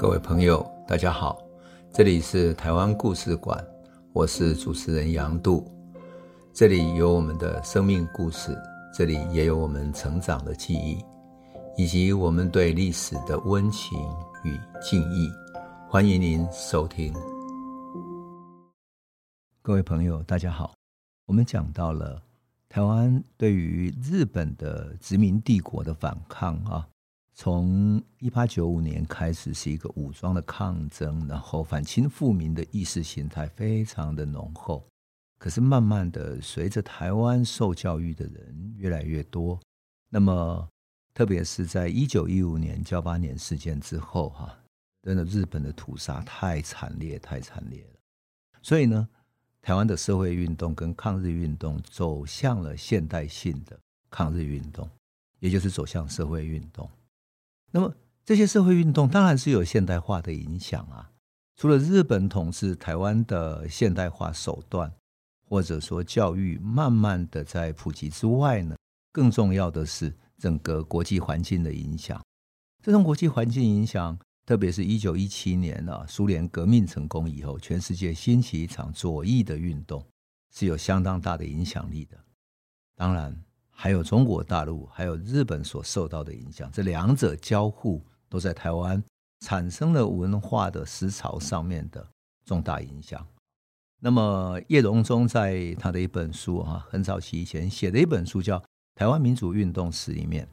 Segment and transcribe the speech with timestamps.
[0.00, 1.38] 各位朋友，大家好，
[1.92, 3.62] 这里是台湾故事馆，
[4.14, 5.70] 我是主持人杨度，
[6.54, 8.56] 这里有我们的生命故事，
[8.94, 11.04] 这里也有我们成长的记忆，
[11.76, 13.98] 以及我们对历史的温情
[14.42, 15.30] 与敬意。
[15.86, 17.12] 欢迎您收听。
[19.60, 20.72] 各位朋友，大家好，
[21.26, 22.22] 我们讲到了
[22.70, 26.88] 台湾对于日本的殖民帝国的反抗啊。
[27.42, 34.86] 从一八九五年开始是一个武装的抗争，然后反清复明的意识形态非常的浓厚。
[35.38, 39.58] 可是慢慢的，随着台湾受教育的人越来越多，
[40.10, 40.68] 那么
[41.14, 44.54] 特别是在一九一五年交八年事件之后，哈，
[45.02, 47.98] 真的日本的屠杀太惨烈，太惨烈了。
[48.60, 49.08] 所以呢，
[49.62, 53.80] 台湾的社会运动跟抗日运动走向了现代性的
[54.10, 54.86] 抗日运动，
[55.38, 56.86] 也就是走向社会运动。
[57.70, 61.10] 那么这些社会运动当然是有现代化的影响啊。
[61.56, 64.92] 除了日本统治台湾的现代化手段，
[65.46, 68.76] 或者说教育慢慢的在普及之外呢，
[69.12, 72.20] 更重要的是整个国际环境的影响。
[72.82, 80.04] 这种国际环境影响，特别是一九一七年啊，苏联革命成功以后，全世界兴起一场左翼的运动，
[80.54, 82.16] 是有相当大的影响力的。
[82.96, 83.38] 当然。
[83.82, 89.02] 还有中国大陆，还有日本所受到的影响，这两者交互都在台湾
[89.40, 92.06] 产生了文化的思潮上面的
[92.44, 93.26] 重大影响。
[93.98, 98.58] 那么叶荣中在他的一本书啊，很早期以前写的一本书叫
[98.94, 100.46] 《台湾民主运动史》里面，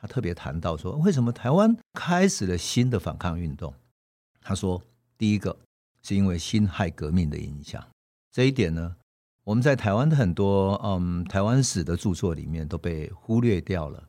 [0.00, 3.72] 他特别谈到说，为什么台湾开始了新的反抗运动？
[4.40, 4.82] 他说，
[5.16, 5.56] 第一个
[6.02, 7.80] 是因为辛亥革命的影响，
[8.32, 8.96] 这一点呢。
[9.44, 14.08] 我们在台湾的很多嗯，台湾史的著作里面都被忽略掉了，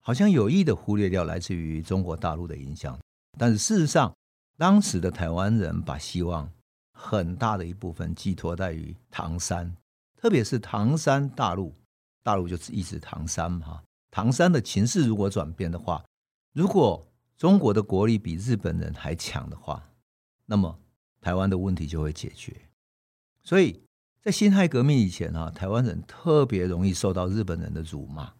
[0.00, 2.98] 好像有意的忽略掉来自于中国大陆的影响。
[3.38, 4.10] 但是事实上，
[4.56, 6.50] 当时的台湾人把希望
[6.94, 9.70] 很大的一部分寄托在于唐山，
[10.16, 11.74] 特别是唐山大陆，
[12.22, 13.82] 大陆就是一直唐山嘛。
[14.10, 16.02] 唐山的情势如果转变的话，
[16.54, 19.86] 如果中国的国力比日本人还强的话，
[20.46, 20.78] 那么
[21.20, 22.56] 台湾的问题就会解决。
[23.42, 23.78] 所以。
[24.22, 28.30] 在辛亥革命以前啊，台湾人特别容易受到日本人的辱骂。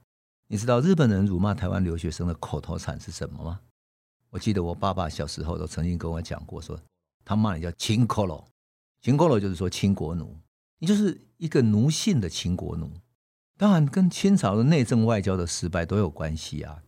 [0.47, 3.61] 你知道日本人辱骂台湾留学生的口头禅是什么吗？
[4.29, 6.79] 我记得我爸爸小时候都曾经跟我讲过，说
[7.25, 8.45] 他骂你叫“清国佬
[9.01, 10.37] ”，“清国佬”就是说秦国奴，
[10.79, 12.93] 你就是一个奴性的秦国奴。
[13.57, 16.83] 当然，跟清朝的内政外交的失败都有关系啊。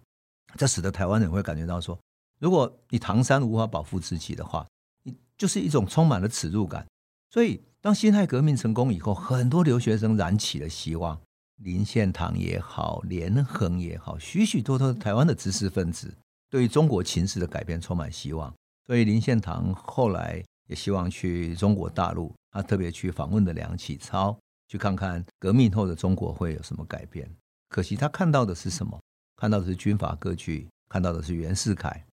[0.56, 1.98] 这使得台湾人会感觉到说，
[2.38, 4.66] 如果你唐山无法保护自己的话，
[5.02, 6.86] 你就是一种充满了耻辱感。
[7.32, 11.18] 所以，当辛亥革命成功以后，很多留学生燃起了希望。
[11.62, 16.14] 林献堂也好，连横也好，许许多多台湾的知识分子
[16.50, 18.52] 对于中国情势的改变充满希望。
[18.86, 24.38] 所以，林献堂后来也希望去中国大陆，他特别去访问了梁启超，
[24.68, 27.34] 去看看革命后的中国会有什么改变。
[27.70, 29.00] 可惜他看到的是什么？
[29.36, 32.04] 看到的是军阀割据，看到的是袁世凯，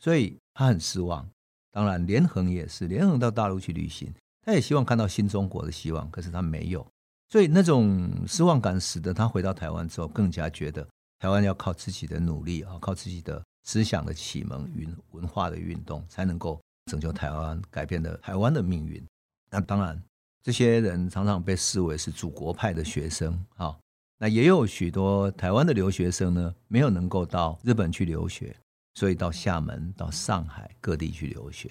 [0.00, 1.28] 所以他很失望。
[1.70, 4.12] 当然，连横也是，连横到大陆去旅行。
[4.44, 6.86] 他也希望看到新中国的希望，可是他没有，
[7.30, 10.86] 所以那种失望感使得他回到台湾之后，更加觉得
[11.18, 16.60] 台湾要靠自己的努力啊，靠自己的思想的启蒙与文化的运动，才能够
[16.90, 19.02] 拯救台湾，改变了台湾的命运。
[19.50, 20.00] 那当然，
[20.42, 23.74] 这些人常常被视为是祖国派的学生啊。
[24.18, 28.54] 那也有许多台湾的留学生呢，没有能够到日本去留学，
[28.94, 31.70] 所以到厦门、到上海各地去留学。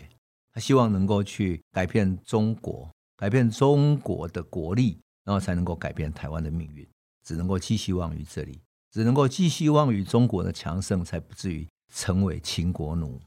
[0.53, 6.87] 他希望能够去改变中国，改变中国的国力，然后才能够改变台湾的命运。
[7.25, 8.59] 只能够寄希望于这里，
[8.91, 13.17] 只能够寄希望于中国的强盛，才不至于成为秦国奴。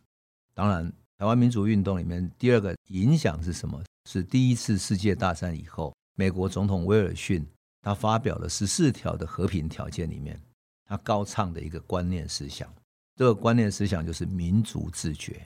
[0.53, 3.83] 当然，台湾民主运动里面第二个影响是什么？
[4.05, 7.43] 是第一次世界大战以后，美国总统威尔逊
[7.81, 10.39] 他发表了十四条的和平条件里面，
[10.85, 12.71] 他高唱的一个观念思想。
[13.17, 15.43] 这个观念思想就是民族自觉。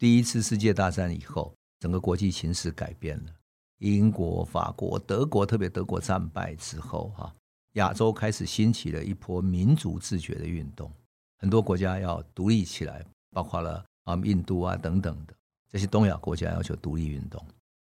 [0.00, 3.34] 第一次世界大战以后，整个国际情势改变了。
[3.80, 7.30] 英国、法国、德国，特别德国战败之后，哈，
[7.74, 10.90] 亚洲开始兴起了一波民族自觉的运动，
[11.36, 15.34] 很多国家要独立起来，包括了啊印度啊等等的
[15.68, 17.38] 这些东亚国家要求独立运动。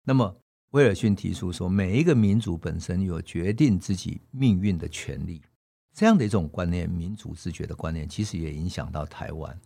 [0.05, 0.37] 那么
[0.71, 5.41] 威尔逊提出说，每一个民族本身有决定自己命运的权利，
[5.95, 9.57] 这样的一种观念，民族自觉的观念，其实也影响到台湾。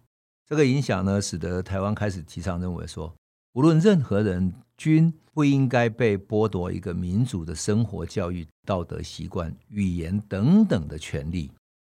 [0.46, 3.12] 这个影响呢，使得台湾开始提倡认为说，
[3.54, 11.50] 无论任何人均不应该被剥夺一个民主的生活、教育、道德习惯、语言等等的权利。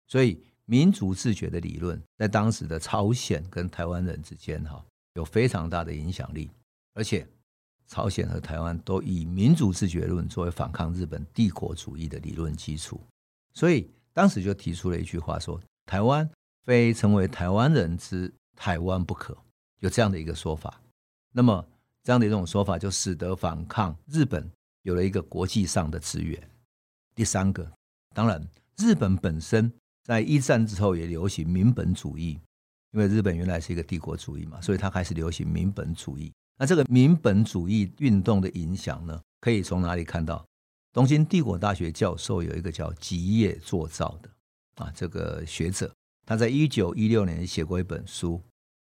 [0.07, 4.81] 所以，民族自觉的理论在当时的朝鲜跟台湾人之间，哈，
[5.15, 6.49] 有非常大的影响力，
[6.93, 7.27] 而且
[7.85, 13.01] 朝鲜和台湾都以民主自觉论作为反抗日本帝国主义的理论基础，
[13.53, 16.29] 所以当时就提出了一句话说：“台湾
[16.67, 19.35] 非成为台湾人之台湾不可。”
[19.79, 20.81] 有这样的一个说法。
[21.31, 21.65] 那么
[22.03, 26.37] 这样的一种说法，就使得反抗日本有了一个国际上的资源。
[27.15, 27.71] 第三个，
[28.13, 28.45] 当然
[28.77, 29.71] 日本本身
[30.03, 32.37] 在一战之后也流行民本主义。
[32.91, 36.33] 因为日本原来是一个帝国主义嘛，所以它开始流行民本主义。
[36.57, 40.43] 那这个民本主义运动的影响呢，可以从哪里看到？
[40.93, 44.29] 东京帝国大学教授有一个叫吉野作造的
[44.83, 45.93] 啊，这个学者，
[46.27, 48.41] 他在一九一六年写过一本书，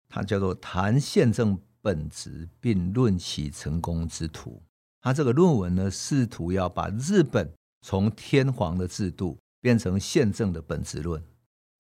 [0.10, 4.52] 他叫做《谈宪政本质并论其成功之途》。
[5.00, 7.54] 他这个论文呢，试图要把日本
[7.84, 11.24] 从天皇的制度变成宪政的本质论。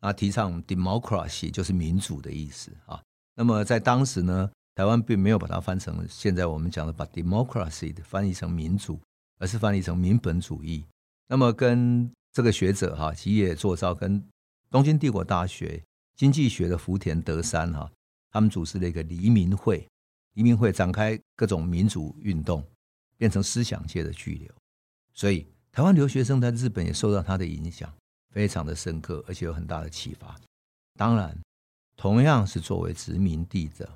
[0.01, 3.01] 啊提倡 democracy 就是民主的意思啊。
[3.35, 8.99] 那么在当时呢，台湾并没有把它翻成现在我们讲的把 democracy 翻译成民主，
[9.39, 10.85] 而是翻译成民本主义。
[11.27, 14.23] 那么跟这个学者哈吉野作造跟
[14.75, 15.81] 东京帝国大学
[16.17, 17.89] 经济学的福田德山哈，
[18.29, 19.87] 他们组织了一个黎民会，
[20.33, 22.61] 黎民会展开各种民主运动，
[23.15, 24.51] 变成思想界的巨流。
[25.13, 27.89] 所以台湾留学生在日本也受到他的影响。
[28.31, 30.35] 非常的深刻，而且有很大的启发。
[30.97, 31.39] 当然，
[31.95, 33.89] 同样是作为殖民地的，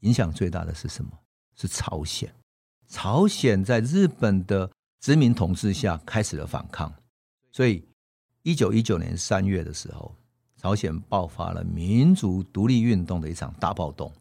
[0.00, 1.10] 影响最大的是什么？
[1.54, 2.34] 是朝鲜。
[2.88, 6.90] 朝鲜在日本的殖民统治下开始了反抗，
[7.52, 7.86] 所以
[8.44, 10.14] 一九一九年三月的时候，
[10.60, 14.12] 朝鲜爆发了民族独立运动的一场大暴动。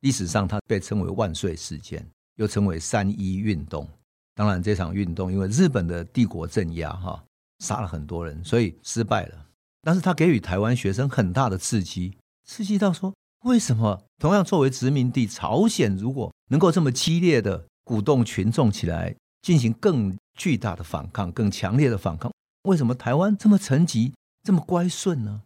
[0.00, 3.88] 历史上，它被称为万岁事件，又称为三一运动。
[4.34, 7.24] 当然，这场运动因为日本的帝国镇压，哈。
[7.60, 9.46] 杀了很多人，所以失败了。
[9.82, 13.14] 但是他给予台湾学生很大的刺激，刺激到说，
[13.44, 22.32] 为什么同样作为殖民地，朝鲜如果能够这么激烈的鼓动群众起来，进行更巨大的反抗、更强烈的反抗，
[22.62, 24.12] 为什么台湾这么沉寂、
[24.42, 25.42] 这么乖顺呢？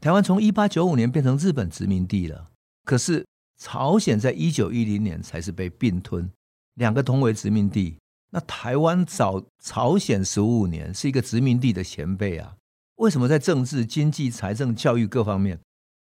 [0.00, 2.50] 台湾从一八九五年变成日本殖民地了，
[2.84, 3.24] 可是
[3.58, 6.30] 朝鲜在一九一零年才是被并吞，
[6.74, 7.96] 两个同为殖民地。
[8.30, 12.56] 那台湾早朝鲜十五年是一个殖民地的前辈啊，
[12.96, 15.58] 为什么在政治、经济、财政、教育各方面，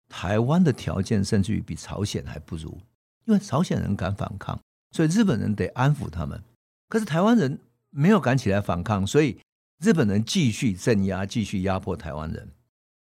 [0.08, 2.78] 台湾的条件甚至于比朝鲜还不如？
[3.26, 4.58] 因为朝鲜人敢反抗，
[4.92, 6.40] 所以日本人得安抚他们。
[6.88, 7.58] 可是台湾人
[7.90, 9.38] 没有敢起来反抗，所以
[9.84, 12.50] 日本人继续镇压、继续压迫台湾人。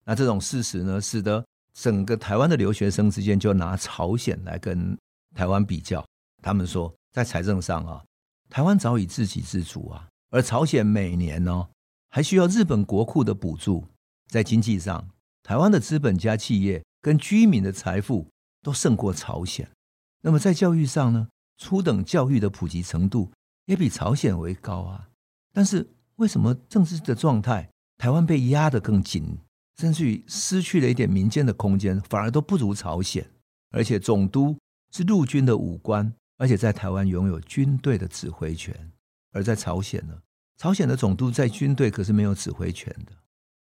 [0.04, 1.44] 那这种事实呢，使得
[1.74, 4.96] 整个台湾的留学生之间就拿朝鲜来跟
[5.34, 6.06] 台湾比较。
[6.40, 8.00] 他们说，在财政上啊。
[8.48, 11.68] 台湾早已自给自足啊，而朝鲜每年呢
[12.08, 13.84] 还需要日本国库的补助。
[14.28, 15.08] 在经济上，
[15.42, 18.28] 台湾的资本家企业跟居民的财富
[18.62, 19.68] 都胜过朝鲜。
[20.20, 21.28] 那么在教育上呢，
[21.58, 23.32] 初等教育的普及程度
[23.64, 25.08] 也比朝鲜为高啊。
[25.52, 25.88] 但是
[26.20, 29.38] 为什么政治的状态，台湾被压得更紧，
[29.78, 33.26] 甚至于失去了一点民间的空间，反而都不如朝鲜。
[33.70, 34.56] 而且总督
[34.92, 36.12] 是陆军的武官。
[36.36, 38.74] 而且在台湾拥有军队的指挥权，
[39.30, 40.14] 而在朝鲜呢，
[40.56, 43.12] 朝鲜的总督在军队可是没有指挥权的。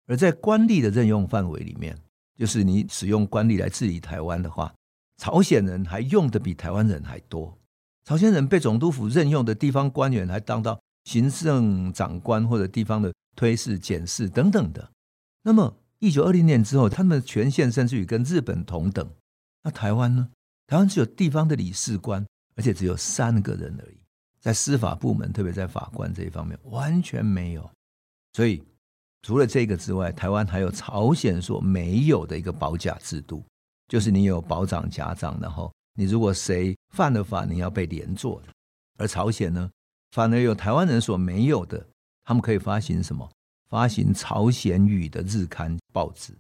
[0.07, 1.97] 而在官吏的任用范围里面，
[2.37, 4.73] 就是你使用官吏来治理台湾的话，
[5.17, 7.57] 朝鲜人还用的比台湾人还多。
[8.05, 14.91] 朝鲜人被总督府任用的地方官员还当到行政长官或者地方的推事、检事等等的。
[15.43, 19.09] 那么一九二零年之后，他们的权限甚至于跟日本同等。
[19.63, 20.29] 那台湾呢？
[20.67, 22.25] 台湾只有地方的理事官。
[22.55, 23.97] 而且只有三个人而已，
[24.41, 27.71] 在司法部门，特别在法官这一方面完全没有。
[28.33, 28.61] 所以
[29.21, 33.45] 除了这个之外，台湾还有朝鲜所没有的一个保甲制度，
[33.87, 38.49] 就是你有保长、甲长，然后你如果谁犯了法，你要被连坐的。
[38.97, 39.71] 而朝鲜呢，
[40.11, 41.85] 反而有台湾人所没有的，
[42.23, 43.29] 他们可以发行什么？
[43.69, 46.33] 发行朝鲜语的日刊报纸，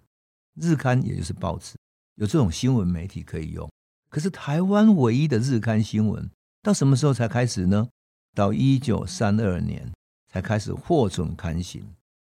[0.55, 1.75] 日刊也就是报纸，
[2.15, 3.69] 有这种新闻媒体可以用。
[4.09, 6.27] 可是台湾唯一的日刊新闻
[6.63, 7.87] 到什么时候才开始呢？
[8.35, 9.91] 到一九三二年
[10.31, 11.83] 才开始获准刊行。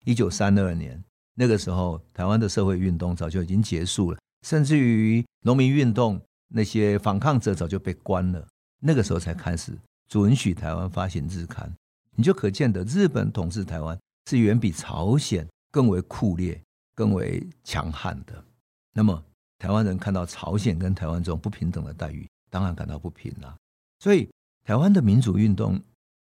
[0.04, 1.02] 一九三二年
[1.34, 8.46] 那个时候，台湾的社会运动早就已经结束了，甚至于农民运动那些反抗者早就被关了。
[8.80, 9.72] 那个时候才开始
[10.10, 11.74] 准许台湾发行日刊，
[12.14, 16.60] 你就可见得日本统治台湾是远比朝鲜更为酷烈、
[16.94, 18.44] 更为强悍的。
[18.92, 19.24] 那么。
[19.60, 23.54] 台湾人看到朝鲜跟台湾这种不平等的待遇，当然感到不平了。
[23.98, 24.26] 所以，
[24.64, 25.78] 台湾的民主运动，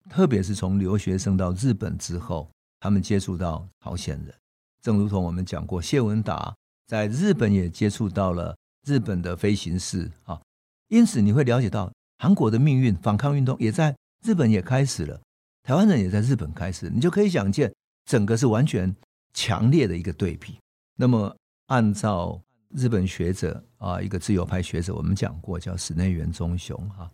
[0.10, 4.34] 特别是从留学生到日本之后，他们接触到朝鲜人，
[4.82, 6.51] 正如同我们讲过，谢文达
[6.88, 10.41] 在日本也接触到了日本的飞行士啊。
[10.88, 15.21] 因此你会了解到韩国的命运，反抗运动也在日本也开始了，
[15.63, 17.74] 台湾人也在日本开始，你就可以想见，
[18.05, 18.93] 整个是完全
[19.33, 20.57] 强烈的一个对比。
[20.95, 21.36] 那么
[21.67, 27.09] 按照日本学者啊，一个自由派学者，我们讲过叫室内元忠雄哈，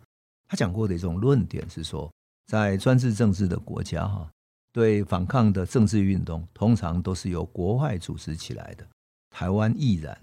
[0.48, 2.10] 他讲过的一种论点是说，
[2.46, 4.30] 在专制政治的国家哈，
[4.72, 8.86] 对反抗的政治运动通常都是由国外组织起来的，
[9.30, 10.18] 台湾亦然。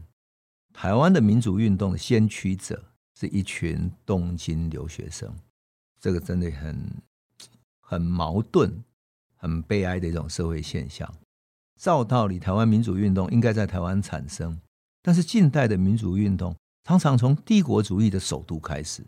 [0.74, 2.82] 台湾的民主运动的先驱者
[3.22, 5.32] 是一群东京留学生，
[6.00, 6.76] 这个真的很
[7.80, 8.84] 很矛盾、
[9.36, 11.08] 很悲哀的一种社会现象。
[11.80, 14.60] 照道理，台湾民主运动应该在台湾产生。
[15.04, 19.06] 但是近代的民主运动常常从帝国主义的首都开始，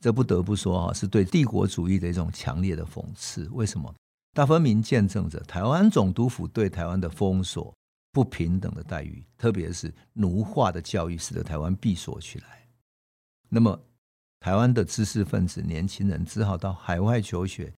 [0.00, 3.46] 这不得不说啊，是对帝国主义的一种强烈的讽刺。
[3.52, 3.94] 为什么？
[4.32, 7.74] 大分明见证着台湾总督府对台湾的封锁、
[8.10, 12.59] 不平等的待遇，特别是奴化的教育，使得台湾闭锁起来。
[13.50, 13.78] 那么，
[14.40, 17.70] 台湾的知识分子、年轻人只好到海外求学，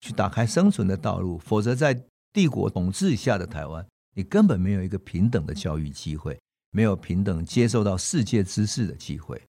[0.00, 1.38] 去打开生存的道路。
[1.38, 1.98] 否则，在
[2.32, 6.38] 帝国统治下的台湾，你根本没有一个平等的教育机会。
[6.72, 9.42] 没有平等接受到世界知识的机会。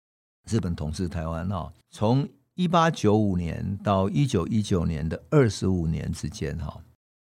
[0.49, 6.81] 日本统治台湾啊，从一八九五年到一九一九年的二十五年之间，哈，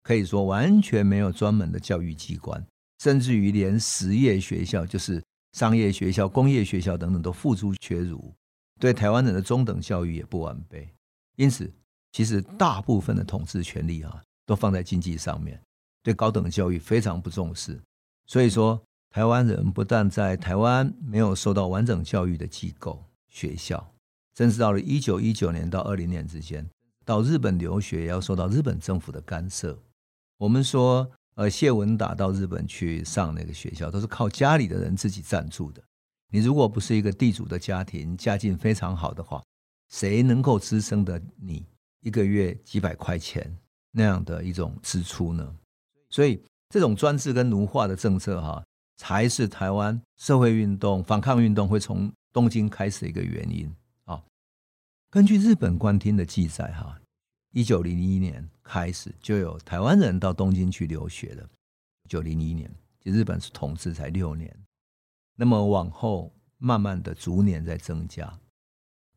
[0.04, 2.62] 可以说完全没有专门的教育机关，
[3.02, 8.34] 甚至于连实业学校，就是商业学校、工业学校等等，都付诸阙如。
[8.80, 10.88] 对台湾人的中等教育也不完备。
[11.36, 11.72] 因此，
[12.12, 15.62] 其实大部分的统治权力啊，都放在经济上面，
[16.04, 17.80] 对高等教育非常不重视。
[18.26, 18.82] 所以说。
[19.12, 23.92] 台湾人不但在台湾没有受到完整教育的机构、学校，
[24.38, 26.64] 甚至到了一九一九年到二零年之间，
[27.04, 29.76] 到日本留学也要受到日本政府的干涉。
[30.38, 31.10] 我们说，
[31.40, 35.82] 呃，谢文达到日本去上那个学校，都是靠家里的人自己赞助的。
[36.30, 39.42] 你如果不是一个地主的家庭，家境非常好的话，
[39.88, 41.66] 谁能够支撑得你
[42.02, 43.58] 一个月几百块钱
[43.90, 45.56] 那样的一种支出呢？
[46.10, 48.62] 所以，这种专制跟奴化的政策，哈。
[48.98, 54.22] 才是台湾社会运动、反抗运动会从东京开始的一个原因啊。
[55.10, 56.99] 根据日本官厅的记载，哈，
[57.52, 61.50] 一九零一年开始就有台湾人到东京去留学了。
[62.04, 64.56] 一九零一年，就日本是统治才六年，
[65.36, 68.40] 那么往后慢慢的逐年在增加，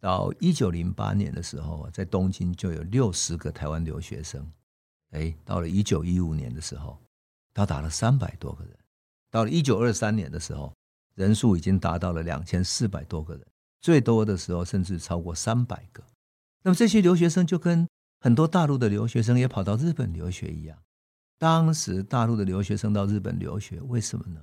[0.01, 4.51] 到一九零八年的时候，在东京就有六十个台湾留学生。
[5.11, 6.99] 哎，到了一九一五年的时候，
[7.53, 8.75] 到达了三百多个人。
[9.31, 10.75] 到了一九二三年的时候，
[11.15, 13.47] 人数已经达到了两千四百多个人，
[13.81, 16.03] 最多的时候甚至超过三百个。
[16.63, 17.87] 那么这些留学生就跟
[18.23, 20.79] 很多大陆的留学生也跑到日本留学一样。
[21.39, 24.41] 当时大陆的留学生到日本留学，为什么呢？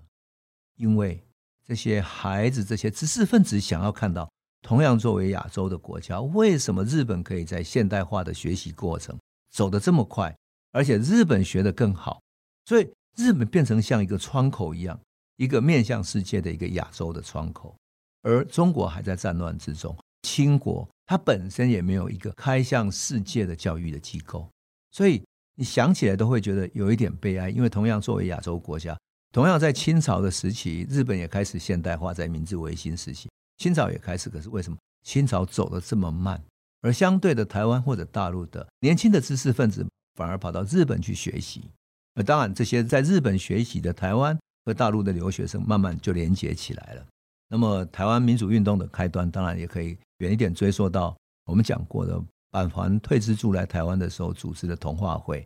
[0.76, 1.24] 因为
[1.66, 4.30] 这些孩子、这些知识分子想要看到，
[4.62, 9.18] 同样作为亚洲的国家，为什么日本可以在现代化的学习过程
[9.50, 10.36] 走得这么快，
[10.74, 12.22] 而且日本学得更好，
[12.66, 12.88] 所以。
[13.18, 14.98] 日本变成像一个窗口一样，
[15.36, 17.76] 一个面向世界的一个亚洲的窗口，
[18.22, 19.94] 而中国还在战乱之中。
[20.22, 24.48] 清国它本身也没有一个开向世界的教育的机构，
[24.92, 25.24] 所以
[25.56, 27.50] 你想起来都会觉得有一点悲哀。
[27.50, 28.96] 因为同样作为亚洲国家，
[29.32, 34.30] 同样在清朝的时期，日本也开始现代化，在明治维新时期，清朝也开始。
[34.30, 36.40] 可是为什么清朝走得这么慢，
[36.82, 41.72] 而相对的台湾或者大陆的年轻的知识分子反而跑到日本去学习？
[42.14, 47.04] 那当然，这些在日本学习的台湾和大陆的留学生，慢慢就连接起来了。
[47.48, 55.46] 那么，台湾民主运动的开端，当然也可以远一点追溯到我们讲过的板垣退之助来台湾的时候组织的同化会。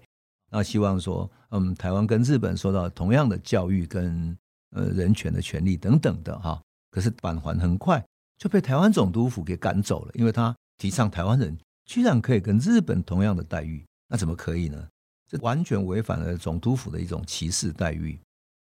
[0.51, 4.37] 那希望说，嗯，台湾跟日本受到同样的教育跟
[4.75, 6.61] 呃人权的权利等等的哈。
[6.91, 8.03] 可是板垣很快
[8.37, 14.87] 就被台湾总督府给赶走了，因为他提倡台湾人居然可以跟日本同样的待遇，那怎么可以呢？
[15.27, 18.19] 这完全违反了总督府的一种歧视待遇。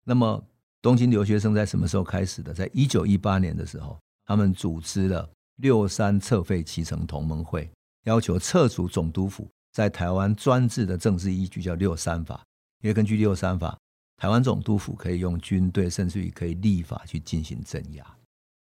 [0.05, 0.45] 那么，
[0.83, 2.53] 东京留学生在什么时候开始的？
[2.53, 7.71] 在一九一八年的时候，他们组织了六三撤废期成同盟会，
[8.05, 12.43] 要求撤除总督府在台湾专制的政治依据，叫六三法。
[12.83, 13.79] 因为根据六三法，
[14.17, 18.07] 台湾总督府可以用军队，甚至于可以立法去进行镇压。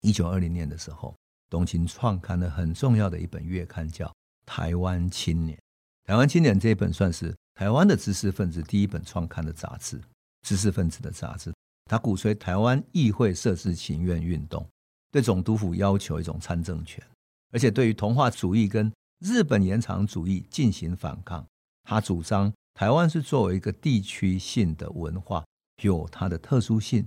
[0.00, 1.14] 一九二零年的时候，
[1.48, 4.06] 东京创刊了很重要的一本月刊，叫
[4.46, 5.56] 《台湾青年》。
[6.06, 7.34] 《台湾青年》这一本算是。
[7.52, 10.00] 台湾的知识分子第一本创刊的杂志，
[10.40, 11.52] 知识分子的杂志，
[11.84, 14.66] 他鼓吹台湾议会设置请愿运动，
[15.10, 17.02] 对总督府要求一种参政权，
[17.50, 21.44] 而且对于同化主义跟日本延长主义进行反抗。
[21.82, 25.44] 他主张台湾是作为一个地区性的文化，
[25.82, 27.04] 有它的特殊性。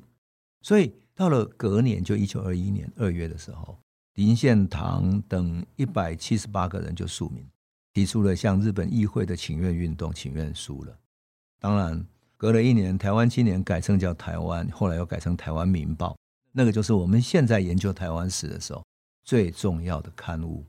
[0.62, 3.78] 所以到了隔年，就一九二一年二月的时候，
[4.16, 7.48] 林献堂等一百七十八个人就署名，
[7.94, 10.98] 提出了向日本议会的请愿运动请愿书了。
[11.60, 12.06] 当然，
[12.36, 16.18] 隔了一年，台湾青年改称叫台湾，后来又改成台湾民报，
[16.54, 18.86] 那个就是我们现在研究台湾史的时候
[19.26, 20.64] 最重要的刊物。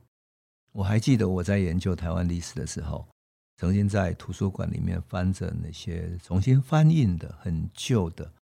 [0.72, 3.06] 我还记得我在研究台湾历史的时候，
[3.58, 8.32] 曾经在图书馆里面翻着那些重新翻印的很旧的，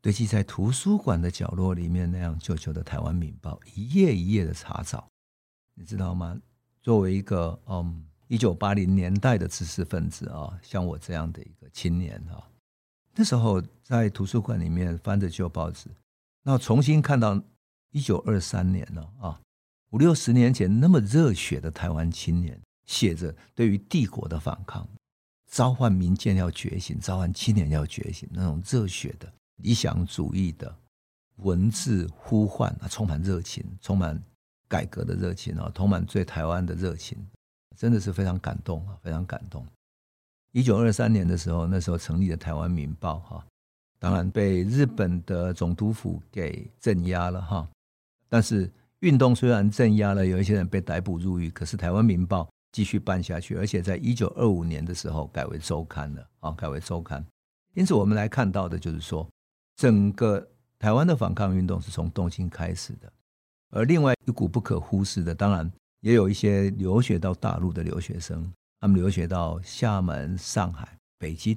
[0.00, 5.08] 堆积在图书馆的角落里面那样旧旧的《台湾民报》，一页一页的查找，
[5.74, 6.38] 你知道吗？
[6.82, 12.48] 作为一个嗯一九八零年代的知识分子啊，像我这样的一个青年啊，
[13.16, 15.90] 那时候在图书馆里面翻着旧报纸，
[16.42, 17.40] 那重新看到
[17.90, 19.40] 一九二三年了啊。
[19.90, 24.88] 五六十年前，那么热血的台湾青年写着对于帝国的反抗，
[25.50, 30.72] 召唤民间要觉醒，召唤青年要觉醒，那种热血的理想主义的
[31.38, 34.16] 文字呼唤啊，充满热情，充满
[34.68, 37.18] 改革的热情啊，充满对台湾的热情，
[37.76, 39.66] 真的是非常感动啊，非常感动。
[40.52, 43.44] 一九二三年的时候，那时候成立了台湾民报哈，
[44.00, 47.68] 当然被日本的总督府给镇压了哈，
[48.28, 48.68] 但是。
[49.00, 57.24] 运动虽然镇压了，有一些人被逮捕入狱，可是台湾民报继续办下去，而且在一九二五年的时候改为周刊了啊，改为周刊。
[57.72, 59.26] 因此，我们来看到的就是说，
[59.74, 60.46] 整个
[60.78, 63.10] 台湾的反抗运动是从东京开始的，
[63.70, 70.86] 而另外一股不可忽视的，当然也有一些留学到大陆的留学生，他们留学到厦门、上海、
[71.18, 71.56] 北京，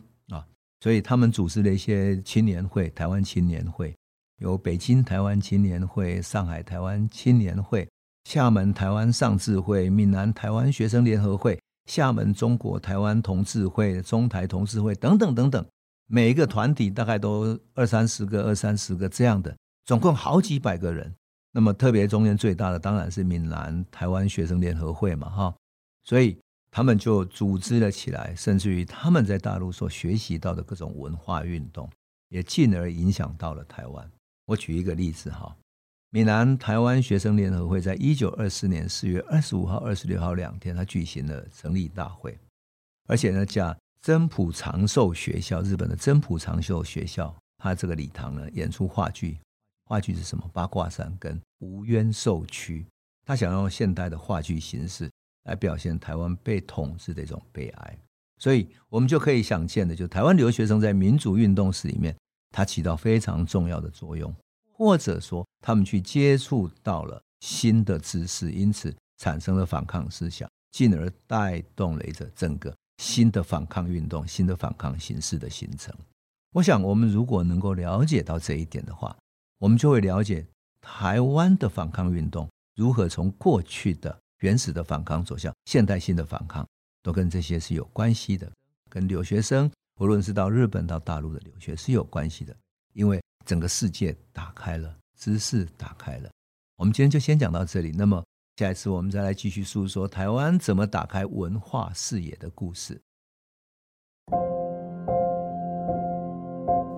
[0.83, 3.95] 所以他们组织了一些青年会，台湾青年会。
[4.41, 7.87] 有北京台湾青年会、上海台湾青年会、
[8.25, 15.65] 厦门台湾上智会、闽南台湾学生联合会、厦门中国台湾同志会、中台同志会等等等等，
[16.07, 21.15] 每一个团体大概都二三十个、二三十个这样的，总共好几百个人。
[21.53, 25.55] 那么特别中间最大的当然是闽南台湾学生联合会嘛，哈，
[26.03, 26.37] 所以
[26.75, 31.87] 他们就组织了起来，甚至于他们在大陆所学习到的各种文化运动，
[32.29, 34.11] 也进而影响到了台湾。
[34.47, 35.55] 我举一个例子哈，
[36.09, 42.35] 闽南台湾学生联合会在一九二四年四月二十五号、二十六号两天，他举行了成立大会，
[43.07, 49.37] 而且呢，叫真朴长寿学校，日本的真朴长寿学校，他这个礼堂呢演出话剧，
[49.85, 50.49] 话剧是什么？
[50.51, 52.83] 八卦山跟无冤受屈，
[53.27, 55.11] 他想用现代的话剧形式
[55.43, 57.97] 来表现台湾被统治的一种悲哀，
[58.37, 62.15] 所以我们就可以想见的，就台湾留学生在民主运动史里面。
[62.55, 64.31] 它起到非常重要的作用，
[64.71, 75.91] 或者说他们去接触到了新的知识，因此产生了反抗思想，进而带动了一个整个新的反抗运动、新的反抗形式的形成。
[76.51, 79.17] 我想，我们如果能够了解到这一点的话，
[79.57, 80.45] 我们就会了解
[80.79, 86.67] 台湾的反抗运动如何从过去的原始的反抗走向现代性的反抗，
[87.01, 88.51] 都跟这些是有关系的，
[88.89, 89.71] 跟留学生。
[90.01, 92.53] 无论是到日本到大陆的留学是有关系的，
[92.91, 96.29] 因为整个世界打开了，知识打开了。
[96.75, 98.21] 我们今天就先讲到这里，那么
[98.57, 102.99] 下一次我们再来继续诉说台湾怎么打开文化视野的故事。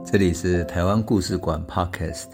[0.04, 2.32] 这里是台湾故事馆 Podcast，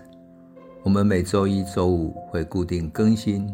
[0.86, 3.54] 我们每周一、周五会固定更新